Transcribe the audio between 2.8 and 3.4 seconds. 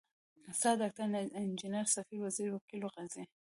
قاضي...